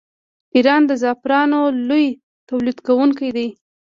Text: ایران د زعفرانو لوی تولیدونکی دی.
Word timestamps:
ایران 0.55 0.81
د 0.87 0.91
زعفرانو 1.01 1.59
لوی 1.87 2.05
تولیدونکی 2.49 3.29
دی. 3.35 3.47